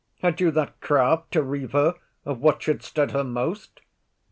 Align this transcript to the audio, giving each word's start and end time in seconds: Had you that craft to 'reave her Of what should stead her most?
Had 0.21 0.41
you 0.41 0.49
that 0.49 0.79
craft 0.81 1.31
to 1.33 1.43
'reave 1.43 1.73
her 1.73 1.93
Of 2.25 2.39
what 2.39 2.63
should 2.63 2.81
stead 2.81 3.11
her 3.11 3.23
most? 3.23 3.81